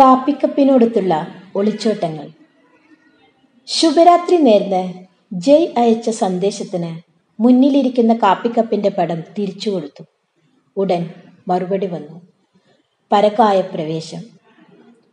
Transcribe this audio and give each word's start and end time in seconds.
കാപ്പിക്കപ്പിനോടത്തുള്ള 0.00 1.26
ഒളിച്ചോട്ടങ്ങൾ. 1.54 2.30
ശുഭരാത്രി 3.66 4.36
നേർന്ന് 4.36 4.94
ജയ് 5.32 5.74
അയച്ച 5.78 6.10
സന്ദേശത്തിന് 6.10 7.00
മുന്നിലിരിക്കുന്ന 7.42 8.14
കാപ്പിക്കപ്പിന്റെ 8.14 8.88
പടം 8.88 9.20
തിരിച്ചു 9.20 9.70
കൊടുത്തു. 9.70 10.04
ഉടൻ 10.76 11.10
മറുപടി 11.48 11.86
വന്നു. 11.86 12.20
പരക്കായ 13.12 13.60
പ്രവേശം. 13.60 14.22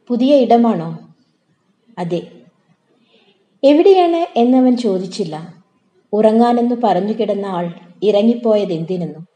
പുതിയ 0.07 0.35
ഇടമാണോ? 0.35 1.15
അതെ. 1.97 2.31
എവിടെയാണ് 3.63 4.39
എന്നവൻ 4.39 4.77
ചോദിച്ചില്ല. 4.77 5.63
ഉറങ്ങാനെന്ന് 6.13 6.75
പറഞ്ഞു 6.83 7.13
കിടന്ന 7.13 7.45
ആൾ 7.45 7.73
ഇറങ്ങിപ്പോയത് 8.03 8.73
എന്തിനെന്നും. 8.73 9.27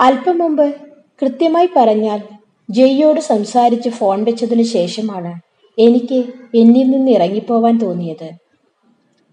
അല്പം 0.00 0.38
മുമ്പ് 0.38 0.74
കൃത്യമായി 1.22 1.68
പറഞ്ഞാൽ 1.76 2.35
ജയ്യോട് 2.70 3.20
സംസാരിച്ച് 3.20 3.88
ഫോൺ 3.88 4.24
വെച്ചതിനു 4.24 4.62
ശേഷമാണ് 4.62 5.40
എനിക്ക് 5.80 6.24
എന്നിൽ 6.56 6.90
നിന്ന് 6.90 7.10
ഇറങ്ങിപ്പോവാൻ 7.10 7.78
തോന്നിയത്. 7.78 8.30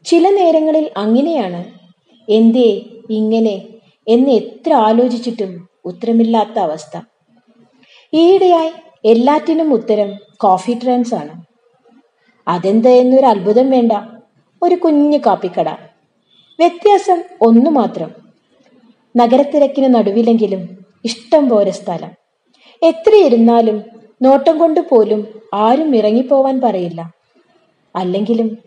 ചില 0.06 0.30
നേരങ്ങളിൽ 0.30 0.92
അങ്ങനെയാണ്. 0.98 1.66
എന്തേ 2.32 2.86
ഇങ്ങനെ? 3.10 3.62
എന്ന് 4.08 4.30
എത്ര 4.30 4.74
ആലോചിച്ചിട്ടും 4.74 5.70
ഉത്തരമില്ലാത്ത 5.86 6.60
അവസ്ഥ. 6.60 7.02
ഈയിടെയായി 8.14 8.72
എല്ലാറ്റിനും 9.06 9.74
ഉത്തരം 9.74 10.14
കോഫി 10.38 10.78
ട്രെൻസ് 10.84 11.16
ആണ്. 11.16 11.46
അതെന്ത് 12.48 12.90
എന്നൊരു 12.90 13.26
അത്ഭുതം 13.26 13.70
വേണ്ട. 13.70 13.92
ഒരു 14.64 14.76
കുഞ്ഞു 14.76 15.18
കാപ്പിക്കട. 15.18 15.70
വ്യത്യാസം 16.60 17.24
ഒന്നു 17.42 17.70
മാത്രം. 17.70 18.12
നഗരത്തിരക്കിന് 19.18 19.96
നടുവിലെങ്കിലും 19.96 20.86
ഇഷ്ടം 21.06 21.50
പോലെ 21.50 21.72
സ്ഥലം. 21.72 22.23
എത്ര 22.84 23.16
ഇരുന്നാലും 23.16 23.84
നോട്ടം 24.22 24.58
കൊണ്ട് 24.58 24.80
പോലും 24.80 25.28
ആരും 25.54 25.96
ഇറങ്ങിപ്പോവാൻ 25.96 26.62
പറയില്ല. 26.62 27.12
അല്ലെങ്കിലും 27.96 28.58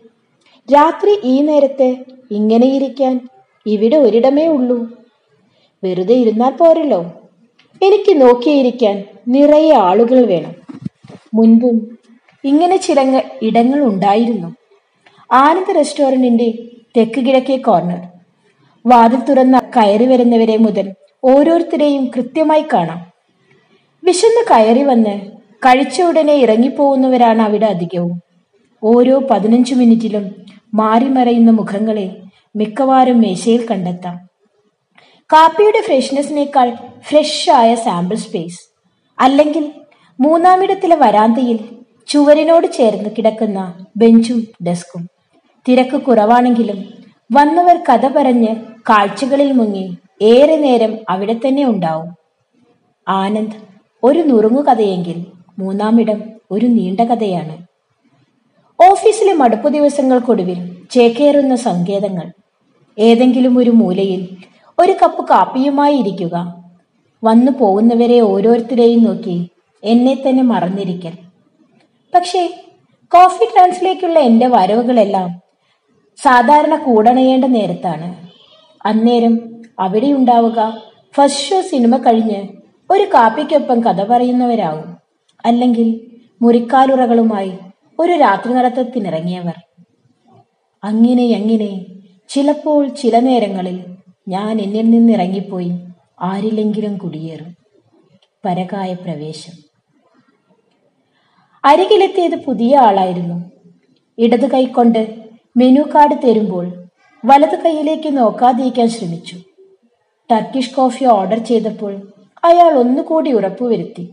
രാത്രി 0.73 1.19
ഈ 1.23 1.41
നേരത്ത് 1.41 1.95
ഇങ്ങനെയിരിക്കാൻ 2.31 3.29
ഇവിടെ 3.65 3.95
ഒരിടമേ 3.95 4.47
ഉള്ളൂ. 4.47 4.87
വെറുതെ 5.83 6.15
ഇരുന്നാൽ 6.15 6.51
പോരല്ലോ. 6.51 7.05
എനിക്ക് 7.81 8.21
നോക്കിയിരിക്കാൻ 8.21 9.03
നിറയെ 9.27 9.73
ആളുകൾ 9.73 10.25
വേണം. 10.25 10.55
മുൻപും 11.33 11.97
ഇങ്ങനെ 12.43 12.77
ചില 12.77 13.21
ഇടങ്ങൾ 13.41 13.79
ഉണ്ടായിരുന്നു. 13.83 14.55
ആനന്ദ 15.31 15.71
റെസ്റ്റോറന്റിന്റെ 15.71 16.53
തെക്ക് 16.97 17.19
കിഴക്കേ 17.19 17.57
കോർണർ. 17.57 18.01
വാതിൽ 18.85 19.19
തുറന്ന 19.19 19.59
കയറി 19.59 20.05
വരുന്നവരെ 20.05 20.57
മുതൽ 20.57 20.93
ഓരോരുത്തരെയും 21.23 22.11
കൃത്യമായി 22.15 22.65
കാണാം. 22.73 23.16
വിശന്ന് 24.07 24.43
കയറി 24.51 24.83
വന്ന് 24.83 25.13
കഴിച്ച 25.65 26.01
ഉടനെ 26.01 26.33
ഇറങ്ങിപ്പോകുന്നവരാണ് 26.33 27.41
അവിടെ 27.41 27.65
അധികവും. 27.65 28.21
ഓരോ 28.83 29.19
പതിനഞ്ചു 29.31 29.75
മിനിറ്റിലും 29.75 30.35
മാറി 30.73 31.05
മറയുന്ന 31.05 31.51
മുഖങ്ങളെ 31.51 32.15
മിക്കവാറും 32.55 33.21
മേശയിൽ 33.21 33.67
കണ്ടെത്താം. 33.71 34.15
കാപ്പിയുടെ 35.33 35.81
ഫ്രഷ്നെസ്സിനേക്കാൾ 35.87 36.75
ഫ്രഷ് 37.01 37.49
ആയ 37.51 37.75
സാമ്പിൾ 37.75 38.15
സ്പേസ്. 38.15 38.59
അല്ലെങ്കിൽ 39.19 39.71
മൂന്നാമിടത്തിലെ 40.19 40.95
വരാന്തയിൽ 40.95 41.59
ചുവരിനോട് 42.07 42.67
ചേർന്ന് 42.67 43.09
കിടക്കുന്ന 43.17 43.85
ബെഞ്ചും 43.97 44.47
ഡെസ്കും. 44.67 45.07
തിരക്ക് 45.67 46.01
കുറവാണെങ്കിലും 46.01 46.79
വന്നവർ 47.31 47.77
കഥ 47.89 48.07
പറഞ്ഞ് 48.07 48.55
കാഴ്ചകളിൽ 48.89 49.51
മുങ്ങി 49.51 49.97
ഏറെ 50.21 50.55
നേരം 50.55 50.97
അവിടെ 51.09 51.33
തന്നെ 51.33 51.65
ഉണ്ടാവും. 51.65 52.09
ആനന്ദ് 53.07 53.76
ഒരു 54.03 54.19
നുറുങ്ങു 54.19 54.61
കഥയെങ്കിൽ 54.61 55.25
മൂന്നാമിടം 55.59 56.23
ഒരു 56.51 56.65
നീണ്ട 56.65 56.99
കഥയാണ്. 56.99 57.67
ഓഫീസിലെ 58.91 59.33
മടുപ്പു 59.33 59.69
ദിവസങ്ങൾക്കൊടുവിൽ 59.69 60.59
ചേക്കേറുന്ന 60.91 61.55
സങ്കേതങ്ങൾ. 61.55 62.31
ഏതെങ്കിലും 62.99 63.57
ഒരു 63.57 63.69
മൂലയിൽ 63.69 64.37
ഒരു 64.79 64.91
കപ്പ് 64.91 65.27
കാപ്പിയുമായി 65.27 65.95
ഇരിക്കുക. 65.95 66.63
വന്നു 67.23 67.51
പോകുന്നവരെ 67.51 68.19
ഓരോരുത്തരെയും 68.19 69.03
നോക്കി 69.03 69.49
എന്നെ 69.83 70.13
തന്നെ 70.13 70.43
മറന്നിരിക്കൽ. 70.43 71.13
പക്ഷേ 72.15 72.63
കോഫി 73.13 73.45
ട്രാൻസിലേക്കുള്ള 73.45 74.19
എന്റെ 74.19 74.47
വരവുകളെല്ലാം 74.47 75.41
സാധാരണ 76.17 76.75
കൂടണയേണ്ട 76.75 77.45
നേരത്താണ്. 77.45 78.27
അന്നേരം 78.85 79.63
അവിടെ 79.79 80.07
ഉണ്ടാവുക. 80.07 80.81
ഫസ്റ്റ് 81.15 81.49
ഷോ 81.49 81.61
സിനിമ 81.61 81.97
കഴിഞ്ഞ് 81.97 82.47
ഒരു 82.91 83.03
കാപ്പിക്കൊപ്പം 83.03 83.83
കഥ 83.83 84.03
പറയുന്നവരാവും. 84.03 84.97
അല്ലെങ്കിൽ 85.45 86.11
മുറിക്കാലുറകളുമായി 86.41 87.57
ഒരു 87.99 88.11
രാത്രി 88.11 88.53
നടത്തത്തിനിറങ്ങിയവർ. 88.53 89.53
അങ്ങനെ 90.83 91.35
അങ്ങനെ 91.35 91.85
ചിലപ്പോൾ 92.29 92.87
ചില 92.87 93.19
നേരങ്ങളിൽ 93.19 93.85
ഞാൻ 94.27 94.61
എന്നിൽ 94.61 94.89
നിന്നിറങ്ങിപ്പോയി 94.89 95.71
ആരിലെങ്കിലും 96.21 96.97
കുടിയേറും. 96.97 97.55
പരകായ 98.45 98.93
പ്രവേശം. 98.93 99.53
അരികിലെത്തിയത് 101.65 102.35
പുതിയ 102.35 102.77
ആളായിരുന്നു. 102.77 103.51
ഇടത് 104.17 104.51
കൈകൊണ്ട് 104.51 105.15
മെനു 105.57 105.81
കാർഡ് 105.81 106.27
തരുമ്പോൾ 106.27 106.87
വലത് 107.25 107.59
കൈയിലേക്ക് 107.59 108.17
നോക്കാതിരിക്കാൻ 108.17 108.89
ശ്രമിച്ചു. 108.89 109.37
ടർക്കിഷ് 110.31 110.75
കോഫി 110.75 111.05
ഓർഡർ 111.05 111.37
ചെയ്തപ്പോൾ 111.37 112.16
അയാൾ 112.43 112.77
ഒന്നുകൂടി 112.77 113.31
ഉറപ്പുവരുത്തി 113.33 114.09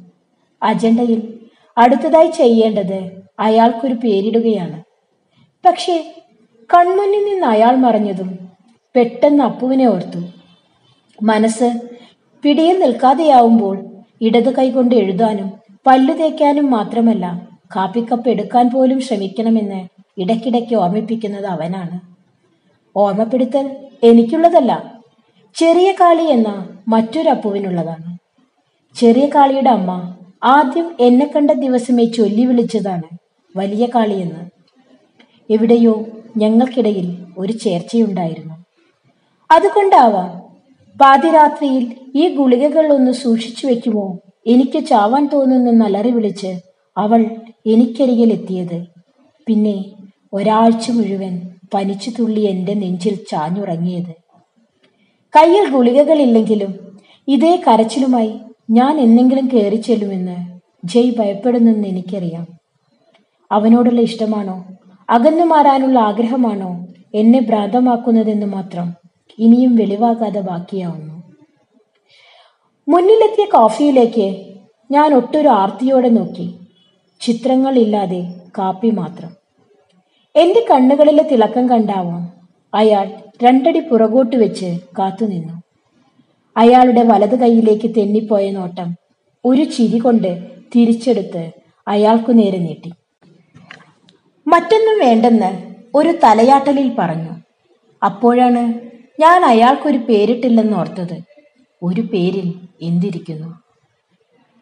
അജണ്ടയിൽ 0.63 1.41
അടുത്തതായി 1.79 2.31
ചെയ്യേണ്ടത് 2.31 3.11
അയാൾക്കൊരു 3.41 3.95
പേരിടുകയാണ്. 3.95 4.83
പക്ഷേ 5.65 6.05
കൺമുന്നിൽ 6.71 7.25
നിന്ന് 7.25 7.47
അയാൾ 7.47 7.77
മറഞ്ഞതും 7.77 8.39
പെട്ടെന്ന് 8.95 9.45
അപ്പുവിനെ 9.45 9.87
ഓർത്തു. 9.87 10.21
മനസ്സ് 11.23 11.73
പിടിയിൽ 12.45 12.79
നിൽക്കാതെയാവുമ്പോൾ 12.79 13.77
ഇടത് 14.21 14.55
കൈകൊണ്ട് 14.55 14.95
എഴുതാനും 14.95 15.53
പല്ലു 15.87 16.13
തേക്കാനും 16.13 16.71
മാത്രമല്ല 16.71 17.49
കാപ്പിക്കപ്പ് 17.77 18.29
എടുക്കാൻ 18.29 18.71
പോലും 18.71 19.01
ശ്രമിക്കണമെന്ന് 19.01 19.87
ഇടയ്ക്കിടയ്ക്ക് 20.19 20.75
ഓർമ്മിപ്പിക്കുന്നത് 20.75 21.47
അവനാണ്. 21.47 22.01
ഓർമ്മപ്പെടുത്തൽ 22.97 23.77
എനിക്കുള്ളതല്ല 24.03 24.83
ചെറിയ 25.57 25.93
കാളി 25.93 26.23
എന്ന 26.23 26.67
മറ്റൊരു 26.89 27.29
അപ്പുവിനുള്ളതാണ് 27.29 28.14
ചെറിയ 29.01 29.27
കാളിയുടെ 29.27 29.71
അമ്മ 29.71 30.17
ആദ്യം 30.45 30.97
എന്നെ 31.01 31.31
കണ്ട 31.37 31.51
ദിവസമേ 31.51 32.05
ചൊല്ലി 32.05 32.45
വിളിച്ചതാണ്. 32.45 33.19
വലിയ 33.57 33.87
കാളിയെന്ന്. 33.87 34.51
എവിടെയോ 35.53 36.05
ഞങ്ങൾക്കിടയിൽ 36.37 37.17
ഒരു 37.39 37.53
ചേർച്ചയുണ്ടായിരുന്നു. 37.53 38.55
അതുകൊണ്ടാവാം. 39.51 40.45
പാതിരാത്രിയിൽ 41.01 41.97
ഈ 42.15 42.35
ഗുളികകൾ 42.35 42.93
ഒന്ന് 42.93 43.13
സൂക്ഷിച്ചു 43.13 43.67
വെക്കുമോ? 43.67 44.19
എനിക്ക് 44.47 44.87
ചാവാൻ 44.87 45.29
തോന്നുന്ന 45.33 45.85
അലറി 45.85 46.11
വിളിച്ച് 46.11 46.61
അവൾ 46.97 47.27
എനിക്കരികിൽ 47.67 48.33
എത്തിയത്. 48.33 48.87
പിന്നെ 49.47 49.85
ഒരാഴ്ച 50.33 50.91
മുഴുവൻ 50.91 51.41
പനിച്ചു 51.75 52.11
തുള്ളി 52.11 52.41
എന്റെ 52.41 52.75
നെഞ്ചിൽ 52.75 53.15
ചാഞ്ഞുറങ്ങിയത്. 53.15 54.15
കയ്യിൽ 55.37 55.71
ഗുളികകളില്ലെങ്കിലും 55.71 56.99
ഇതേ 57.29 57.63
കരച്ചിലുമായി 57.69 58.41
ഞാൻ 58.71 59.01
എന്നെങ്കിലും 59.01 59.49
കയറി 59.53 59.77
ചെല്ലുമെന്ന് 59.77 60.61
ജയ് 60.85 61.13
ഭയപ്പെടുന്നെന്ന് 61.19 61.89
എനിക്കറിയാം. 61.89 62.47
അവനോടുള്ള 63.53 64.01
ഇഷ്ടമാണോ? 64.01 64.65
അകന്നു 65.11 65.45
മാറാനുള്ള 65.45 65.99
ആഗ്രഹമാണോ? 65.99 66.87
എന്നെ 67.15 67.41
ഭ്രാന്തമാക്കുന്നതെന്ന് 67.41 68.47
മാത്രം 68.47 68.95
ഇനിയും 69.39 69.77
വെളിവാകാതെ 69.77 70.41
ബാക്കിയാവുന്നു. 70.41 71.23
മുന്നിലെത്തിയ 72.89 73.45
കോഫിയിലേക്ക് 73.45 74.55
ഞാൻ 74.91 75.15
ഒട്ടൊരു 75.15 75.49
ആർത്തിയോടെ 75.49 76.09
നോക്കി. 76.09 76.55
ചിത്രങ്ങളില്ലാതെ 77.21 78.35
കാപ്പി 78.59 78.91
മാത്രം. 78.91 79.31
എന്റെ 80.37 80.67
കണ്ണുകളിലെ 80.71 81.23
തിളക്കം 81.23 81.69
കണ്ടാവാം. 81.69 82.33
അയാൾ 82.75 83.11
രണ്ടടി 83.45 83.81
പുറകോട്ട് 83.81 84.37
വെച്ച് 84.37 84.79
കാത്തുനിന്നു. 84.99 85.64
അയാളുടെ 86.57 87.03
വലത് 87.03 87.41
കൈയിലേക്ക് 87.41 87.95
തെന്നിപ്പോയ 87.95 88.51
നോട്ടം 88.51 88.95
ഒരു 89.45 89.65
ചിരി 89.65 89.99
കൊണ്ട് 89.99 90.51
തിരിച്ചെടുത്ത് 90.75 91.51
അയാൾക്കു 91.89 92.33
നേരെ 92.33 92.59
നീട്ടി. 92.59 92.93
മറ്റൊന്നും 94.47 94.99
വേണ്ടെന്ന് 94.99 95.75
ഒരു 95.95 96.15
തലയാട്ടലിൽ 96.25 96.93
പറഞ്ഞു. 96.99 97.31
അപ്പോഴാണ് 98.05 98.81
ഞാൻ 99.21 99.45
അയാൾക്കൊരു 99.45 99.99
പേരിട്ടില്ലെന്ന് 99.99 100.77
ഓർത്തത്. 100.77 101.19
ഒരു 101.83 102.01
പേരിൽ 102.01 102.55
എന്തിരിക്കുന്നു? 102.83 103.59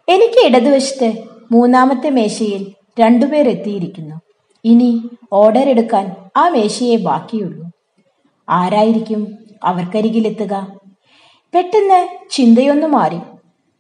എനിക്ക് 0.09 0.47
ഇടതുവശത്ത് 0.47 1.15
മൂന്നാമത്തെ 1.53 2.11
മേശയിൽ 2.11 2.67
രണ്ടുപേർ 3.01 3.49
എത്തിയിരിക്കുന്നു. 3.49 4.17
ഇനി 4.65 5.03
ഓർഡർ 5.33 5.69
എടുക്കാൻ 5.69 6.17
ആ 6.37 6.49
മേശയെ 6.49 6.97
ബാക്കിയുള്ളൂ. 6.97 7.71
ആരായിരിക്കും 8.49 9.39
അവർക്കരികിലെത്തുക? 9.65 10.82
പെട്ടെന്ന് 11.55 12.09
ചിന്തയൊന്നു 12.31 12.87
മാറി. 12.87 13.19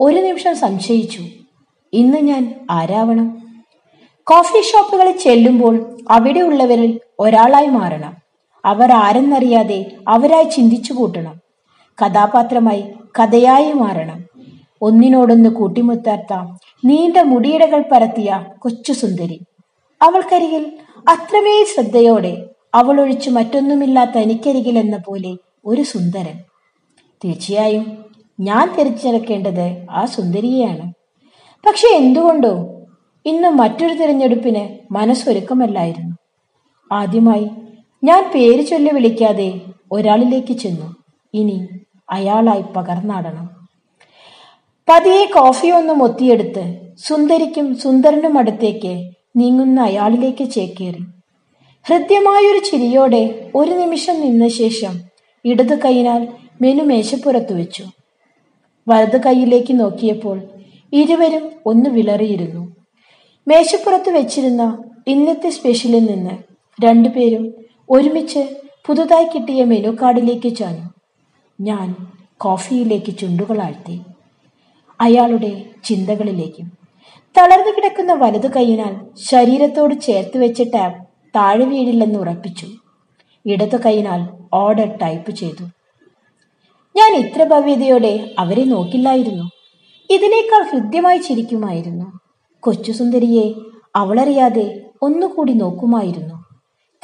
ഒരു 0.00 0.16
നിമിഷം 0.16 0.56
സംശയിച്ചു. 0.56 1.22
ഇന്ന് 1.92 2.18
ഞാൻ 2.18 2.66
ആരാവണം? 2.70 3.42
കോഫി 4.24 4.62
ഷോപ്പുകളിൽ 4.62 5.16
ചെല്ലുമ്പോൾ 5.16 5.98
അവിടെയുള്ളവരിൽ 6.10 7.00
ഒരാളായി 7.20 7.66
മാറണം. 7.66 8.16
അവർ 8.64 8.92
ആരെന്നറിയാതെ 8.92 9.90
അവരായി 10.08 10.44
ചിന്തിച്ചു 10.44 10.92
കൂട്ടണം. 10.92 11.40
കഥാപാത്രമായി 12.04 12.84
കഥയായി 13.20 13.72
മാറണം. 13.72 14.24
ഒന്നിനോടൊന്ന് 14.82 15.50
കൂട്ടിമുത്താത്ത 15.50 16.58
നീണ്ട 16.84 17.16
മുടിയിടകൾ 17.16 17.84
പരത്തിയ 17.92 18.46
കൊച്ചു 18.58 18.92
സുന്ദരി. 18.92 19.40
അവൾക്കരികിൽ 20.02 20.72
അത്രമേ 21.08 21.64
ശ്രദ്ധയോടെ 21.64 22.46
അവൾ 22.74 23.00
ഒഴിച്ചു 23.00 23.30
മറ്റൊന്നുമില്ലാത്ത 23.30 24.18
എനിക്കരികിൽ 24.18 24.78
എന്ന 24.78 24.96
പോലെ 24.96 25.36
ഒരു 25.64 25.82
സുന്ദരൻ. 25.82 26.51
തീർച്ചയായും 27.24 28.04
ഞാൻ 28.40 28.74
തിരഞ്ഞെടുക്കേണ്ടത് 28.78 29.86
ആ 29.90 30.04
സുന്ദരിയെയാണ്. 30.04 30.92
പക്ഷെ 31.66 31.96
എന്തുകൊണ്ടോ 31.96 32.68
ഇന്ന് 33.26 33.48
മറ്റൊരു 33.48 33.94
തിരഞ്ഞെടുപ്പിന് 33.94 34.92
മനസ്സൊരുക്കമല്ലായിരുന്നു. 34.92 36.16
ആദ്യമായി 36.92 37.50
ഞാൻ 38.04 38.30
പേര് 38.34 38.66
ചൊല്ലി 38.66 38.90
വിളിക്കാതെ 38.90 39.60
ഒരാളിലേക്ക് 39.92 40.52
ചെന്നു. 40.52 40.94
ഇനി 41.34 41.68
അയാളായി 42.10 42.62
പകർന്നാടണം. 42.76 43.62
പതിയെ 44.88 45.24
കോഫി 45.24 45.68
ഒന്നും 45.68 46.02
ഒത്തിയെടുത്ത് 46.02 46.80
സുന്ദരിക്കും 47.08 47.78
സുന്ദരനും 47.78 48.38
അടുത്തേക്ക് 48.38 49.10
നീങ്ങുന്ന 49.36 49.80
അയാളിലേക്ക് 49.80 50.50
ചേക്കേറി. 50.50 51.04
ഹൃദ്യമായൊരു 51.82 52.58
ചിരിയോടെ 52.58 53.50
ഒരു 53.54 53.70
നിമിഷം 53.70 54.20
നിന്ന 54.20 54.48
ശേഷം 54.48 55.00
ഇടതു 55.44 55.74
കൈയിനാൽ 55.74 56.28
മെനു 56.62 56.84
മേശപ്പുറത്ത് 56.90 57.52
വെച്ചു. 57.60 57.84
വലത് 58.88 59.18
കൈയിലേക്ക് 59.26 59.74
നോക്കിയപ്പോൾ 59.80 60.38
ഇരുവരും 60.92 61.44
ഒന്ന് 61.66 61.90
വിളറിയിരുന്നു. 61.90 62.62
മേശപ്പുറത്ത് 63.46 64.10
വെച്ചിരുന്ന 64.16 64.62
ഇന്നത്തെ 65.08 65.50
സ്പെഷ്യലിൽ 65.56 66.04
നിന്ന് 66.06 66.34
രണ്ടുപേരും 66.78 67.44
ഒരുമിച്ച് 67.90 68.42
പുതുതായി 68.86 69.24
കിട്ടിയ 69.24 69.62
മെനു 69.64 69.90
കാർഡിലേക്ക് 70.02 70.50
ചാഞ്ഞു. 70.56 70.86
ഞാൻ 71.58 71.88
കോഫിയിലേക്ക് 72.44 73.12
ചുണ്ടുകളാഴ്ത്തി 73.18 73.96
അയാളുടെ 75.00 75.52
ചിന്തകളിലേക്കും 75.84 76.66
തളർന്നു 77.34 77.70
കിടക്കുന്ന 77.76 78.12
വലതു 78.22 78.48
കൈയിനാൽ 78.56 78.94
ശരീരത്തോട് 79.30 79.94
ചേർത്ത് 80.06 80.38
വെച്ച 80.42 80.62
ടാബ് 80.74 80.98
താഴെ 81.36 81.64
വീഴില്ലെന്ന് 81.64 82.18
ഉറപ്പിച്ചു. 82.18 82.68
ഇടതു 83.46 83.78
കൈയിനാൽ 83.86 84.20
ഓർഡർ 84.54 84.90
ടൈപ്പ് 85.02 85.30
ചെയ്തു. 85.30 85.64
ഞാൻ 86.96 87.16
ഇത്ര 87.16 87.44
ഭവ്യതയോടെ 87.44 88.30
അവരെ 88.38 88.64
നോക്കില്ലായിരുന്നു. 88.64 89.50
ഇതിനേക്കാൾ 90.10 90.62
ഹൃദ്യമായി 90.62 91.18
ചിരിക്കുമായിരുന്നു. 91.18 92.18
കൊച്ചുസുന്ദരിയെ 92.62 93.54
അവളറിയാതെ 93.96 94.80
ഒന്നുകൂടി 95.02 95.52
നോക്കുമായിരുന്നു. 95.52 96.34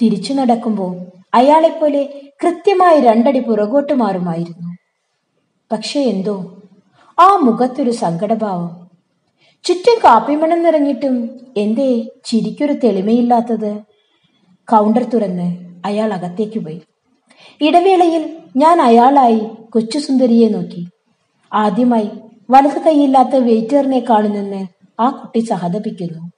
തിരിച്ചു 0.03 0.33
നടക്കുമ്പോൾ 0.33 0.97
അയാളെപ്പോലെ 1.35 2.23
കൃത്യമായി 2.45 3.01
രണ്ടടി 3.01 3.41
പുറകോട്ട് 3.41 3.93
മാറുമായിരുന്നു. 3.93 4.77
പക്ഷെ 5.73 6.01
എന്തോ 6.01 6.63
ആ 7.19 7.37
മുഖത്തൊരു 7.37 7.91
സങ്കടഭാവം. 7.91 8.89
ചുറ്റും 9.65 9.99
കാപ്പിമണം 10.05 10.63
നിറഞ്ഞിട്ടും 10.63 11.41
എന്തേ 11.57 12.09
ചിരിക്കൊരു 12.25 12.73
തെളിമയില്ലാത്തത്. 12.73 13.81
കൗണ്ടർ 14.71 15.03
തുറന്ന് 15.03 15.57
അയാൾ 15.87 16.13
അകത്തേക്ക് 16.13 16.59
പോയി. 16.59 16.81
ഇടവേളയിൽ 17.61 18.38
ഞാൻ 18.57 18.83
അയാളായി 18.83 19.41
കൊച്ചുസുന്ദരിയെ 19.71 20.49
നോക്കി. 20.49 20.89
ആദ്യമായി 21.53 22.11
വലത് 22.51 22.83
കൈയില്ലാത്ത 22.83 23.37
വെയിറ്ററിനെ 23.37 24.01
കാണുന്നെന്ന് 24.01 24.67
ആ 25.01 25.11
കുട്ടി 25.11 25.39
സഹതപിക്കുന്നു. 25.39 26.31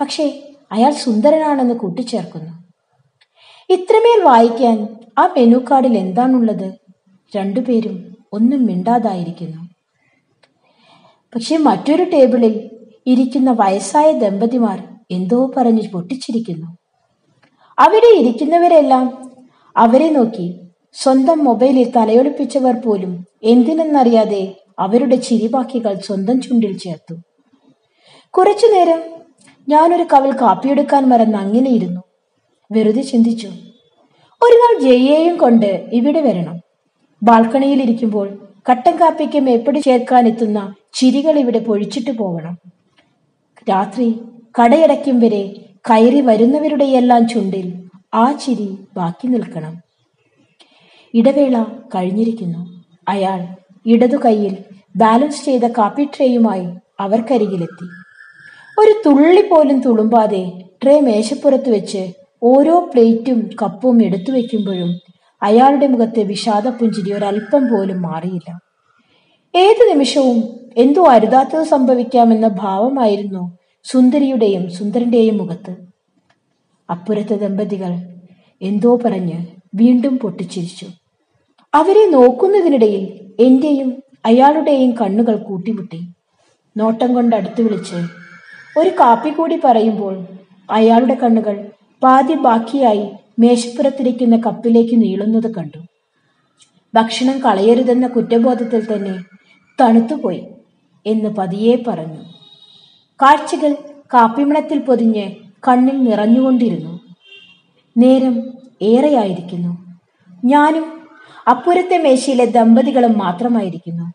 പക്ഷേ 0.00 0.54
അയാൾ 0.72 0.90
സുന്ദരനാണെന്ന് 0.90 1.74
കൂട്ടിച്ചേർക്കുന്നു. 1.74 2.52
ഇത്രമേൽ 3.70 4.24
വായിക്കാൻ 4.24 4.96
ആ 5.18 5.26
മെനു 5.26 5.58
കാർഡിൽ 5.58 5.98
എന്താണുള്ളത്? 5.98 6.72
രണ്ടുപേരും 7.36 8.16
ഒന്നും 8.32 8.66
മിണ്ടാതായിരിക്കുന്നു. 8.66 9.68
പക്ഷെ 11.34 11.56
മറ്റൊരു 11.56 12.04
ടേബിളിൽ 12.04 12.70
ഇരിക്കുന്ന 13.06 13.50
വയസ്സായ 13.50 14.12
ദമ്പതിമാർ 14.12 14.88
എന്തോ 15.10 15.52
പറഞ്ഞ് 15.56 15.88
പൊട്ടിച്ചിരിക്കുന്നു. 15.88 16.76
അവിടെ 17.78 18.18
ഇരിക്കുന്നവരെല്ലാം 18.18 19.32
അവരെ 19.76 20.10
നോക്കി 20.10 20.67
സ്വന്തം 20.94 21.44
മൊബൈലിൽ 21.44 21.92
തലയൊളിപ്പിച്ചവർ 21.96 22.76
പോലും 22.84 23.12
എന്തിനെന്നറിയാതെ 23.44 24.54
അവരുടെ 24.78 25.16
ചിരിവാക്കികൾ 25.16 25.94
സ്വന്തം 26.00 26.40
ചുണ്ടിൽ 26.40 26.78
ചേർത്തു. 26.78 27.14
കുറച്ചു 28.34 28.66
നേരം 28.66 29.00
ഞാനൊരു 29.68 30.04
കവൽ 30.12 30.32
കാപ്പിയെടുക്കാൻ 30.40 31.08
മറന്ന് 31.08 31.38
അങ്ങനെ 31.38 31.70
ഇരുന്നു 31.70 32.02
വെറുതെ 32.70 33.02
ചിന്തിച്ചു 33.02 33.50
ഒരു 34.44 34.56
നാൾ 34.62 34.74
ജയ്യെയും 34.80 35.36
കൊണ്ട് 35.36 35.88
ഇവിടെ 35.92 36.20
വരണം. 36.20 36.60
ബാൽക്കണിയിൽ 37.22 37.82
ഇരിക്കുമ്പോൾ 37.82 38.28
കട്ടൻ 38.70 38.94
കാപ്പിക്ക് 38.96 39.40
മേപ്പടി 39.40 39.80
ചേർക്കാൻ 39.80 40.28
എത്തുന്ന 40.28 40.74
ചിരികൾ 40.94 41.38
ഇവിടെ 41.38 41.58
പൊഴിച്ചിട്ട് 41.58 42.10
പോകണം 42.10 42.54
രാത്രി 43.70 44.08
കടയടയ്ക്കും 44.60 45.20
വരെ 45.20 45.42
കയറി 45.90 46.20
വരുന്നവരുടെയെല്ലാം 46.20 47.28
ചുണ്ടിൽ 47.28 47.66
ആ 48.14 48.32
ചിരി 48.32 48.68
ബാക്കി 48.96 49.26
നിൽക്കണം. 49.28 49.74
ഇടവേള 51.14 51.62
കഴിഞ്ഞിരിക്കുന്നു. 51.94 52.84
അയാൾ 53.08 53.46
ഇടതു 53.86 54.16
കൈയിൽ 54.16 54.56
ബാലൻസ് 54.96 55.44
ചെയ്ത 55.44 55.64
കാപ്പി 55.64 56.04
ട്രേയുമായി 56.04 56.66
അവർക്കരികിലെത്തി. 57.00 57.86
ഒരു 58.78 59.02
തുള്ളി 59.06 59.42
പോലും 59.48 59.80
തുളുമ്പാതെ 59.80 60.52
ട്രേ 60.84 61.00
മേശപ്പുറത്ത് 61.00 61.70
വെച്ച് 61.70 62.12
ഓരോ 62.42 62.90
പ്ലേറ്റും 62.92 63.50
കപ്പും 63.62 64.02
എടുത്തു 64.02 64.30
വെക്കുമ്പോഴും 64.30 64.98
അയാളുടെ 65.42 65.86
മുഖത്തെ 65.86 66.22
വിഷാദപ്പുഞ്ചിരി 66.22 67.12
ഒരല്പം 67.12 67.64
പോലും 67.64 68.02
മാറിയില്ല. 68.02 68.58
ഏതു 69.56 69.88
നിമിഷവും 69.88 70.42
എന്തോ 70.76 71.06
അരുതാത്തത് 71.06 71.62
സംഭവിക്കാമെന്ന 71.62 72.48
ഭാവമായിരുന്നു 72.48 73.58
സുന്ദരിയുടെയും 73.84 74.70
സുന്ദരന്റെയും 74.70 75.38
മുഖത്ത്. 75.38 75.76
അപ്പുറത്തെ 76.90 77.34
ദമ്പതികൾ 77.34 77.92
എന്തോ 78.62 78.96
പറഞ്ഞ് 79.04 79.57
വീണ്ടും 79.74 80.18
പൊട്ടിച്ചിരിച്ചു. 80.18 80.86
അവരെ 81.74 82.10
നോക്കുന്നതിനിടയിൽ 82.10 83.30
എന്റെയും 83.40 84.02
അയാളുടെയും 84.26 84.90
കണ്ണുകൾ 84.90 85.36
കൂട്ടിമുട്ടി. 85.36 86.00
നോട്ടം 86.76 87.14
കൊണ്ട് 87.14 87.36
അടുത്തു 87.36 87.62
വിളിച്ച് 87.62 87.96
ഒരു 88.78 88.88
കാപ്പി 88.88 89.30
കൂടി 89.30 89.60
പറയുമ്പോൾ 89.64 90.26
അയാളുടെ 90.70 91.14
കണ്ണുകൾ 91.14 91.66
പാതി 92.02 92.34
ബാക്കിയായി 92.34 93.10
മേശപ്പുറത്തിരിക്കുന്ന 93.38 94.36
കപ്പിലേക്ക് 94.36 95.02
നീളുന്നത് 95.02 95.54
കണ്ടു. 95.54 95.78
ഭക്ഷണം 96.94 97.38
കളയരുതെന്ന 97.38 98.06
കുറ്റബോധത്തിൽ 98.06 98.92
തന്നെ 98.92 99.24
തണുത്തുപോയി 99.80 100.42
എന്ന് 101.06 101.30
പതിയെ 101.30 101.76
പറഞ്ഞു. 101.86 102.22
കാഴ്ചകൾ 103.22 103.72
കാപ്പിമണത്തിൽ 104.14 104.78
പൊതിഞ്ഞ് 104.78 105.30
കണ്ണിൽ 105.68 105.98
നിറഞ്ഞുകൊണ്ടിരുന്നു. 105.98 107.00
നേരം 107.96 108.57
ഏറെയായിരിക്കുന്നു. 108.82 109.98
ഞാനും 110.44 111.06
അപ്പുരത്തെ 111.48 111.98
മേശയിലെ 111.98 112.44
ദമ്പതികളും 112.44 113.18
മാത്രമായിരിക്കുന്നു. 113.18 114.12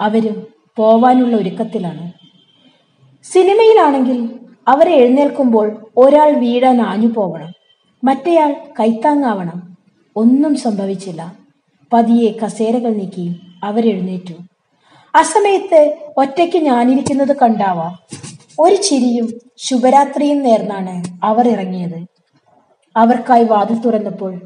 അവരും 0.00 0.46
പോവാനുള്ള 0.76 1.36
ഒരുക്കത്തിലാണ്. 1.36 2.12
സിനിമയിലാണെങ്കിൽ 3.22 4.40
അവരെ 4.68 4.94
എഴുന്നേൽക്കുമ്പോൾ 4.94 5.90
ഒരാൾ 5.96 6.32
വീഴാൻ 6.32 6.80
ആഞ്ഞു 6.80 7.08
പോവണം. 7.08 7.52
മറ്റേയാൾ 8.04 8.56
കൈത്താങ്ങാവണം. 8.80 9.76
ഒന്നും 10.16 10.54
സംഭവിച്ചില്ല. 10.56 11.36
പതിയെ 11.92 12.32
കസേരകൾ 12.44 12.90
നീക്കി 12.90 13.40
അവരെഴുന്നേറ്റു 13.64 14.34
അസമയത്ത് 15.14 15.96
ഒറ്റയ്ക്ക് 16.16 16.56
ഞാനിരിക്കുന്നത് 16.56 17.36
കണ്ടാവാം. 17.36 17.98
ഒരു 18.60 18.74
ചിരിയും 18.74 19.28
ശുഭരാത്രിയും 19.56 20.42
നേർന്നാണ് 20.42 21.24
അവർ 21.24 21.48
ഇറങ്ങിയത്. 21.48 22.13
അവർക്കായി 22.96 23.44
വാതിൽ 23.44 23.78
തുറന്നപ്പോൾ 23.78 24.40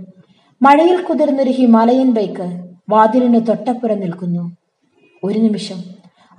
മഴയിൽ 0.63 1.03
കുതിർന്നൊരു 1.03 1.51
ഹിമാലയൻ 1.51 2.11
ബൈക്ക് 2.11 2.61
വാതിലിന് 2.91 3.47
തൊട്ടപ്പുറം 3.47 4.01
നിൽക്കുന്നു. 4.01 4.57
ഒരു 5.25 5.39
നിമിഷം 5.39 5.77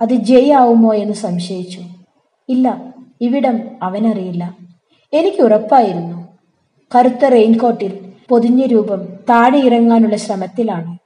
അത് 0.02 0.14
ജയ് 0.14 0.50
ആവുമോ 0.50 0.94
എന്ന് 0.94 1.14
സംശയിച്ചു. 1.14 1.80
ഇല്ല 2.48 2.94
ഇവിടം 3.20 3.60
അവനറിയില്ല. 3.82 4.56
എനിക്ക് 5.12 5.42
ഉറപ്പായിരുന്നു. 5.42 6.28
കറുത്ത 6.96 7.24
റെയിൻകോട്ടിൽ 7.24 8.12
പൊതിഞ്ഞ 8.28 8.64
രൂപം 8.64 9.04
താഴെ 9.04 9.58
ഇറങ്ങാനുള്ള 9.58 10.16
ശ്രമത്തിലാണ്. 10.16 10.98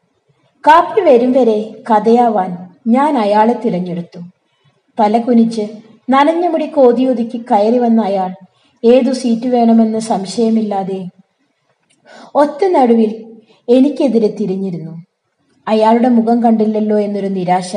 കാപ്പി 0.69 1.01
വരും 1.01 1.33
വരെ 1.33 1.75
കഥയാവാൻ 1.91 2.69
ഞാൻ 2.87 3.19
അയാളെ 3.19 3.61
തിരഞ്ഞെടുത്തു. 3.65 4.21
തല 5.01 5.19
കുനിച്ച് 5.19 5.67
നനഞ്ഞ 6.11 6.47
മുടി 6.47 6.67
കോതിയൊതുക്കി 6.67 7.39
കയറി 7.39 7.79
വന്ന 7.79 8.03
അയാൾ 8.03 8.35
ഏതു 8.85 9.13
സീറ്റ് 9.13 9.47
വേണമെന്ന് 9.47 9.99
സംശയമില്ലാതെ 9.99 11.05
ഒറ്റ 12.35 12.65
നടുവിൽ 12.65 13.13
എനിക്കെതിരെ 13.69 14.29
തിരിഞ്ഞിരുന്നു. 14.41 14.95
അയാളുടെ 15.69 16.09
മുഖം 16.09 16.43
കണ്ടില്ലല്ലോ 16.43 16.99
എന്നൊരു 16.99 17.27
നിരാശ 17.27 17.77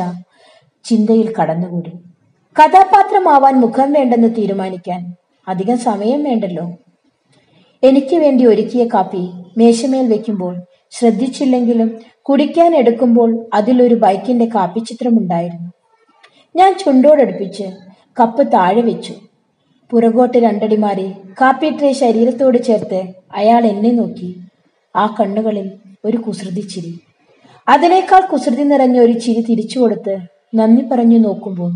ചിന്തയിൽ 0.86 1.34
കടന്നുകൂടി. 1.36 1.92
കഥാപാത്രമാവാൻ 2.56 3.60
മുഖം 3.60 3.94
വേണ്ടെന്ന് 3.94 4.28
തീരുമാനിക്കാൻ 4.38 5.14
അധികം 5.48 5.78
സമയം 5.78 6.24
വേണ്ടല്ലോ. 6.24 6.66
എനിക്ക് 7.84 8.16
വേണ്ടി 8.16 8.46
ഒരുക്കിയ 8.46 8.86
കാപ്പി 8.86 9.24
മേശമേൽ 9.58 10.08
വെക്കുമ്പോൾ 10.08 10.56
ശ്രദ്ധിച്ചില്ലെങ്കിലും 10.92 12.00
കുടിക്കാൻ 12.22 12.76
എടുക്കുമ്പോൾ 12.76 13.50
അതിലൊരു 13.54 13.96
ബൈക്കിന്റെ 13.96 14.46
കാപ്പിച്ചിത്രമുണ്ടായിരുന്നു 14.46 15.72
ഞാൻ 16.56 16.78
ചുണ്ടോടടുപ്പിച്ച് 16.78 17.64
കപ്പ് 18.22 18.52
താഴെ 18.52 18.82
വെച്ചു. 18.82 19.14
പുറകോട്ട് 19.92 20.38
രണ്ടടി 20.38 20.76
മാറി 20.76 21.12
കാപ്പി 21.42 21.70
ട്രേ 21.70 21.94
ശരീരത്തോട് 21.94 22.58
ചേർത്ത് 22.58 23.04
അയാൾ 23.36 23.66
എന്നെ 23.66 23.92
നോക്കി. 23.92 24.40
ആ 24.96 25.16
കണ്ണുകളിൽ 25.20 25.72
ഒരു 26.06 26.18
കുസൃതി 26.18 26.62
ചിരി. 26.62 27.00
അതിനേക്കാൾ 27.70 28.22
കുസൃതി 28.32 28.64
നിറഞ്ഞ 28.64 29.00
ഒരു 29.00 29.12
ചിരി 29.12 29.42
തിരിച്ചു 29.42 29.80
കൊടുത്ത് 29.80 30.18
നന്ദി 30.56 30.82
പറഞ്ഞു 30.82 31.18
നോക്കുമ്പോൾ 31.18 31.72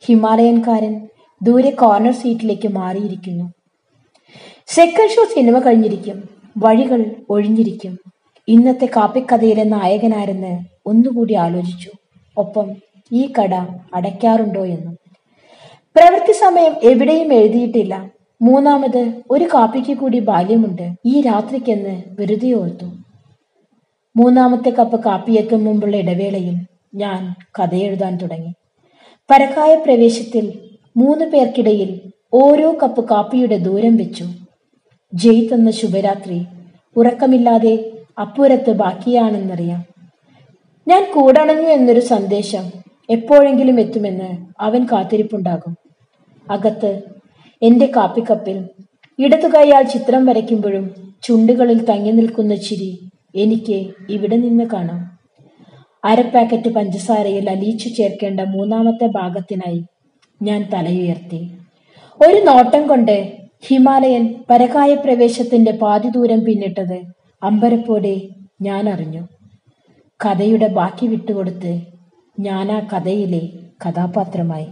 ഹിമാലയൻകാരൻ 0.00 1.08
ദൂരെ 1.42 1.70
കോർണർ 1.70 2.12
സീറ്റിലേക്ക് 2.12 2.68
മാറിയിരിക്കുന്നു. 2.68 3.52
സെക്കൻഡ് 4.66 5.10
ഷോ 5.10 5.24
സിനിമ 5.34 5.58
കഴിഞ്ഞിരിക്കും. 5.58 6.28
വഴികൾ 6.58 7.14
ഒഴിഞ്ഞിരിക്കും. 7.30 7.98
ഇന്നത്തെ 8.48 8.86
കാപ്പിക്കഥയിലെ 8.86 9.64
നായകനാരെന്ന് 9.64 10.60
ഒന്നുകൂടി 10.86 11.34
ആലോചിച്ചു. 11.34 11.90
ഒപ്പം 12.36 12.70
ഈ 13.12 13.32
കട 13.38 13.54
അടയ്ക്കാറുണ്ടോ 13.94 14.66
എന്നും. 14.66 14.95
പ്രവൃത്തി 15.96 16.32
സമയം 16.32 16.72
എവിടെയും 16.82 17.32
എഴുതിയിട്ടില്ല. 17.32 18.10
മൂന്നാമത് 18.42 19.12
ഒരു 19.30 19.44
കാപ്പിക്ക് 19.44 19.96
കൂടി 19.98 20.18
ബാല്യമുണ്ട്. 20.18 20.90
ഈ 21.06 21.20
രാത്രിക്കെന്ന് 21.20 22.02
വെറുതെ 22.20 22.52
ഓർത്തു. 22.52 22.84
മൂന്നാമത്തെ 24.16 24.70
കപ്പ് 24.70 25.04
കാപ്പിയെത്തും 25.04 25.64
മുമ്പുള്ള 25.64 25.96
ഇടവേളയിൽ 25.96 26.54
ഞാൻ 26.94 27.34
കഥയെഴുതാൻ 27.58 28.16
തുടങ്ങി. 28.16 28.52
പരക്കായ 29.30 29.74
പ്രവേശത്തിൽ 29.74 30.58
മൂന്ന് 30.96 31.24
പേർക്കിടയിൽ 31.24 32.00
ഓരോ 32.34 32.78
കപ്പ് 32.82 33.08
കാപ്പിയുടെ 33.08 33.58
ദൂരം 33.58 33.96
വെച്ചു. 33.96 34.24
ജയ് 35.14 35.48
തന്ന 35.48 35.70
ശുഭരാത്രി 35.70 36.46
ഉറക്കമില്ലാതെ 36.96 37.92
അപ്പുറത്ത് 38.20 38.70
ബാക്കിയാണെന്നറിയാം. 38.70 39.84
ഞാൻ 40.88 41.12
കൂടണഞ്ഞു 41.14 41.68
എന്നൊരു 41.68 42.00
സന്ദേശം 42.00 42.70
എപ്പോഴെങ്കിലും 43.10 43.80
എത്തുമെന്ന് 43.80 44.46
അവൻ 44.60 44.86
കാത്തിരിപ്പുണ്ടാകും. 44.92 45.85
അകത്ത്. 46.50 47.02
എന്റെ 47.62 47.86
കാപ്പിക്കപ്പിൽ. 47.96 48.64
ഇടതുകൈയാൽ 49.18 49.82
ചിത്രം 49.82 50.26
വരയ്ക്കുമ്പോഴും 50.26 51.14
ചുണ്ടുകളിൽ 51.22 51.84
തങ്ങി 51.84 52.10
നിൽക്കുന്ന 52.10 52.54
ചിരി 52.54 52.98
എനിക്ക് 53.34 53.94
ഇവിടെ 54.10 54.36
നിന്ന് 54.36 54.64
കാണാം. 54.64 55.18
അര 56.04 56.20
പാക്കറ്റ് 56.20 56.68
പഞ്ചസാരയിൽ 56.68 57.50
അലിയിച്ചു 57.50 57.88
ചേർക്കേണ്ട 57.88 58.40
മൂന്നാമത്തെ 58.40 59.06
ഭാഗത്തിനായി 59.06 59.84
ഞാൻ 60.42 60.68
തലയുയർത്തി. 60.74 61.50
ഒരു 62.26 62.44
നോട്ടം 62.44 62.88
കൊണ്ട് 62.88 63.32
ഹിമാലയൻ 63.66 64.34
പരകായ 64.50 64.94
പ്രവേശത്തിന്റെ 64.94 65.72
പാതി 65.72 66.08
ദൂരം 66.08 66.44
പിന്നിട്ടത് 66.44 67.02
അമ്പരപ്പോടെ 67.42 68.20
ഞാൻ 68.62 68.88
അറിഞ്ഞു. 68.88 69.22
കഥയുടെ 70.24 70.66
ബാക്കി 70.66 71.06
വിട്ടുകൊടുത്ത് 71.06 71.80
ഞാൻ 72.40 72.72
ആ 72.72 72.78
കഥയിലെ 72.78 73.48
കഥാപാത്രമായി. 73.88 74.66